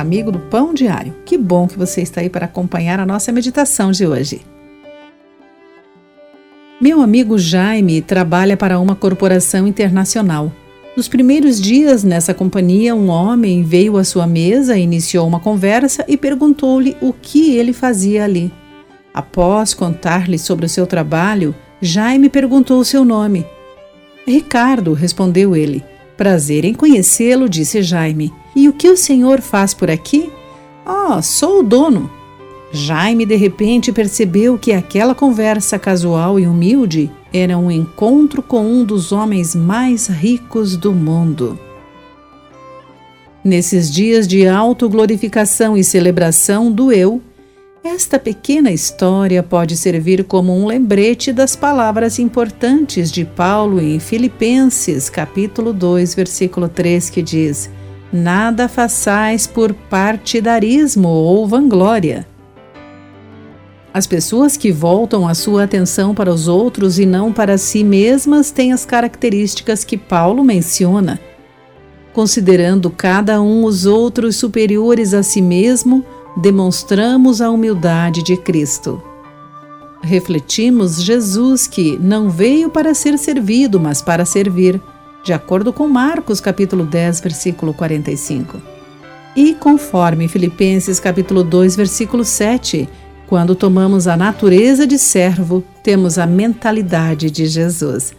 amigo 0.00 0.32
do 0.32 0.38
Pão 0.38 0.74
Diário. 0.74 1.14
Que 1.24 1.36
bom 1.36 1.66
que 1.66 1.78
você 1.78 2.02
está 2.02 2.20
aí 2.20 2.28
para 2.28 2.46
acompanhar 2.46 3.00
a 3.00 3.06
nossa 3.06 3.32
meditação 3.32 3.90
de 3.90 4.06
hoje. 4.06 4.42
Meu 6.80 7.00
amigo 7.00 7.38
Jaime 7.38 8.02
trabalha 8.02 8.56
para 8.56 8.78
uma 8.78 8.94
corporação 8.94 9.66
internacional. 9.66 10.52
Nos 10.96 11.08
primeiros 11.08 11.60
dias 11.60 12.04
nessa 12.04 12.32
companhia, 12.32 12.94
um 12.94 13.08
homem 13.08 13.62
veio 13.62 13.96
à 13.96 14.04
sua 14.04 14.26
mesa, 14.26 14.76
iniciou 14.76 15.26
uma 15.26 15.40
conversa 15.40 16.04
e 16.06 16.16
perguntou-lhe 16.16 16.96
o 17.00 17.12
que 17.12 17.56
ele 17.56 17.72
fazia 17.72 18.24
ali. 18.24 18.52
Após 19.12 19.74
contar-lhe 19.74 20.38
sobre 20.38 20.66
o 20.66 20.68
seu 20.68 20.86
trabalho, 20.86 21.54
Jaime 21.80 22.28
perguntou 22.28 22.80
o 22.80 22.84
seu 22.84 23.04
nome. 23.04 23.46
Ricardo, 24.26 24.92
respondeu 24.92 25.54
ele. 25.54 25.84
Prazer 26.16 26.64
em 26.64 26.74
conhecê-lo, 26.74 27.48
disse 27.48 27.82
Jaime. 27.82 28.32
E 28.64 28.68
o 28.68 28.72
que 28.72 28.88
o 28.88 28.96
senhor 28.96 29.42
faz 29.42 29.74
por 29.74 29.90
aqui? 29.90 30.32
Ah, 30.86 31.16
oh, 31.18 31.22
sou 31.22 31.60
o 31.60 31.62
dono. 31.62 32.10
Jaime 32.72 33.26
de 33.26 33.36
repente 33.36 33.92
percebeu 33.92 34.56
que 34.56 34.72
aquela 34.72 35.14
conversa 35.14 35.78
casual 35.78 36.40
e 36.40 36.46
humilde 36.46 37.10
era 37.30 37.58
um 37.58 37.70
encontro 37.70 38.42
com 38.42 38.64
um 38.64 38.82
dos 38.82 39.12
homens 39.12 39.54
mais 39.54 40.06
ricos 40.06 40.78
do 40.78 40.94
mundo. 40.94 41.58
Nesses 43.44 43.92
dias 43.92 44.26
de 44.26 44.48
autoglorificação 44.48 45.76
e 45.76 45.84
celebração 45.84 46.72
do 46.72 46.90
eu, 46.90 47.20
esta 47.84 48.18
pequena 48.18 48.72
história 48.72 49.42
pode 49.42 49.76
servir 49.76 50.24
como 50.24 50.58
um 50.58 50.66
lembrete 50.66 51.34
das 51.34 51.54
palavras 51.54 52.18
importantes 52.18 53.12
de 53.12 53.26
Paulo 53.26 53.78
em 53.78 54.00
Filipenses, 54.00 55.10
capítulo 55.10 55.70
2, 55.70 56.14
versículo 56.14 56.66
3, 56.66 57.10
que 57.10 57.20
diz: 57.20 57.68
Nada 58.14 58.68
façais 58.68 59.46
por 59.46 59.74
partidarismo 59.74 61.08
ou 61.08 61.46
vanglória 61.46 62.26
as 63.94 64.08
pessoas 64.08 64.56
que 64.56 64.72
voltam 64.72 65.28
a 65.28 65.34
sua 65.34 65.62
atenção 65.62 66.16
para 66.16 66.28
os 66.28 66.48
outros 66.48 66.98
e 66.98 67.06
não 67.06 67.32
para 67.32 67.56
si 67.56 67.84
mesmas 67.84 68.50
têm 68.50 68.72
as 68.72 68.84
características 68.84 69.84
que 69.84 69.96
Paulo 69.96 70.42
menciona. 70.42 71.20
Considerando 72.12 72.90
cada 72.90 73.40
um 73.40 73.62
os 73.64 73.86
outros 73.86 74.34
superiores 74.34 75.14
a 75.14 75.22
si 75.22 75.40
mesmo, 75.40 76.04
demonstramos 76.36 77.40
a 77.40 77.48
humildade 77.50 78.24
de 78.24 78.36
Cristo. 78.36 79.00
Refletimos 80.02 81.00
Jesus 81.00 81.68
que 81.68 81.96
não 81.96 82.28
veio 82.28 82.70
para 82.70 82.94
ser 82.94 83.16
servido, 83.16 83.78
mas 83.78 84.02
para 84.02 84.24
servir, 84.24 84.82
de 85.24 85.32
acordo 85.32 85.72
com 85.72 85.88
Marcos 85.88 86.38
capítulo 86.38 86.84
10, 86.84 87.20
versículo 87.20 87.72
45. 87.72 88.60
E 89.34 89.54
conforme 89.54 90.28
Filipenses 90.28 91.00
capítulo 91.00 91.42
2, 91.42 91.74
versículo 91.74 92.24
7, 92.24 92.88
quando 93.26 93.54
tomamos 93.54 94.06
a 94.06 94.16
natureza 94.16 94.86
de 94.86 94.98
servo, 94.98 95.64
temos 95.82 96.18
a 96.18 96.26
mentalidade 96.26 97.30
de 97.30 97.46
Jesus. 97.46 98.12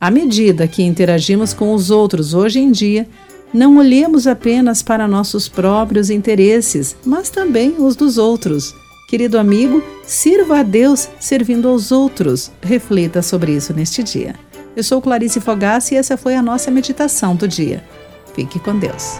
À 0.00 0.10
medida 0.10 0.66
que 0.66 0.82
interagimos 0.82 1.52
com 1.52 1.74
os 1.74 1.90
outros 1.90 2.32
hoje 2.32 2.58
em 2.58 2.72
dia, 2.72 3.06
não 3.52 3.76
olhemos 3.76 4.26
apenas 4.26 4.82
para 4.82 5.06
nossos 5.06 5.46
próprios 5.46 6.08
interesses, 6.08 6.96
mas 7.04 7.28
também 7.28 7.74
os 7.78 7.94
dos 7.94 8.16
outros. 8.16 8.74
Querido 9.08 9.38
amigo, 9.38 9.82
sirva 10.04 10.60
a 10.60 10.62
Deus 10.62 11.08
servindo 11.20 11.68
aos 11.68 11.92
outros. 11.92 12.50
Reflita 12.62 13.20
sobre 13.20 13.52
isso 13.52 13.74
neste 13.74 14.02
dia. 14.02 14.34
Eu 14.76 14.84
sou 14.84 15.02
Clarice 15.02 15.40
Fogassi 15.40 15.94
e 15.94 15.98
essa 15.98 16.16
foi 16.16 16.36
a 16.36 16.42
nossa 16.42 16.70
meditação 16.70 17.34
do 17.34 17.48
dia. 17.48 17.82
Fique 18.34 18.58
com 18.58 18.78
Deus. 18.78 19.18